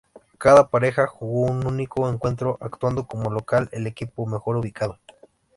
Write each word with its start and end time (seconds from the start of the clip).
Cada 0.39 0.67
pareja 0.67 1.05
jugó 1.05 1.41
un 1.51 1.63
único 1.67 2.09
encuentro, 2.09 2.57
actuando 2.59 3.05
como 3.05 3.29
local 3.29 3.69
el 3.71 3.85
equipo 3.85 4.25
mejor 4.25 4.55
ubicado. 4.57 4.97